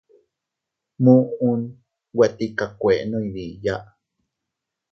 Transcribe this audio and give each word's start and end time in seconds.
Muʼun 1.03 1.61
nwe 2.13 2.25
tika 2.37 2.65
kuenno 2.79 3.17
iydiya. 3.27 3.75